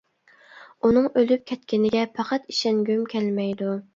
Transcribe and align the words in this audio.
ئۇنىڭ 0.87 1.09
ئۆلۈپ 1.09 1.43
كەتكىنىگە 1.51 2.03
پەقەت 2.17 2.51
ئىشەنگۈم 2.55 3.07
كەلمەيدۇ. 3.15 3.79